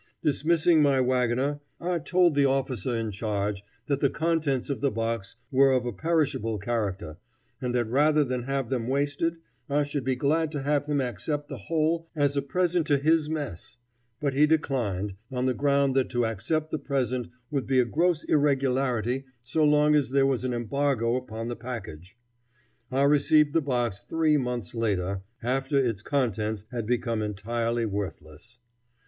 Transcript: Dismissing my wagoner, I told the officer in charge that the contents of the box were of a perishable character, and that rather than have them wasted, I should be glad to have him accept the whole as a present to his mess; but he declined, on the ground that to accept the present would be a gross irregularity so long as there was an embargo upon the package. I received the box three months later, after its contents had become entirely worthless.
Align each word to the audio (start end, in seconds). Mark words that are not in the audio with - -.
Dismissing 0.23 0.81
my 0.81 0.99
wagoner, 0.99 1.59
I 1.79 1.99
told 1.99 2.33
the 2.33 2.47
officer 2.47 2.95
in 2.95 3.11
charge 3.11 3.63
that 3.85 3.99
the 3.99 4.09
contents 4.09 4.67
of 4.67 4.81
the 4.81 4.89
box 4.89 5.35
were 5.51 5.71
of 5.71 5.85
a 5.85 5.93
perishable 5.93 6.57
character, 6.57 7.17
and 7.61 7.75
that 7.75 7.85
rather 7.85 8.23
than 8.23 8.45
have 8.45 8.69
them 8.71 8.87
wasted, 8.87 9.35
I 9.69 9.83
should 9.83 10.03
be 10.03 10.15
glad 10.15 10.51
to 10.53 10.63
have 10.63 10.87
him 10.87 11.01
accept 11.01 11.49
the 11.49 11.57
whole 11.59 12.07
as 12.15 12.35
a 12.35 12.41
present 12.41 12.87
to 12.87 12.97
his 12.97 13.29
mess; 13.29 13.77
but 14.19 14.33
he 14.33 14.47
declined, 14.47 15.13
on 15.31 15.45
the 15.45 15.53
ground 15.53 15.93
that 15.95 16.09
to 16.09 16.25
accept 16.25 16.71
the 16.71 16.79
present 16.79 17.27
would 17.51 17.67
be 17.67 17.79
a 17.79 17.85
gross 17.85 18.23
irregularity 18.23 19.25
so 19.43 19.63
long 19.63 19.93
as 19.93 20.09
there 20.09 20.25
was 20.25 20.43
an 20.43 20.51
embargo 20.51 21.15
upon 21.15 21.47
the 21.47 21.55
package. 21.55 22.17
I 22.91 23.03
received 23.03 23.53
the 23.53 23.61
box 23.61 24.01
three 24.01 24.37
months 24.37 24.73
later, 24.73 25.21
after 25.43 25.77
its 25.77 26.01
contents 26.01 26.65
had 26.71 26.87
become 26.87 27.21
entirely 27.21 27.85
worthless. 27.85 28.57